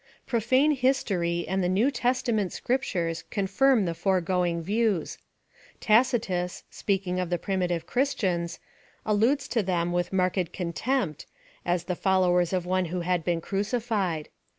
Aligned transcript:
Profane 0.25 0.71
history 0.71 1.47
and 1.47 1.63
the 1.63 1.69
New 1.69 1.91
Testament 1.91 2.51
scrip 2.51 2.81
tures 2.81 3.23
confirm 3.29 3.85
the 3.85 3.93
foregoing 3.93 4.63
views. 4.63 5.19
Tacitus, 5.79 6.63
speak 6.71 7.05
ing 7.05 7.19
of 7.19 7.29
the 7.29 7.37
primitive 7.37 7.85
Christians, 7.85 8.57
alludes 9.05 9.47
to 9.49 9.61
them 9.61 9.91
with 9.91 10.11
marked 10.11 10.53
contempt, 10.53 11.27
as 11.63 11.83
the 11.83 11.95
followers 11.95 12.51
of 12.51 12.65
one 12.65 12.85
who 12.85 13.01
had 13.01 13.23
been 13.23 13.41
crucified. 13.41 14.29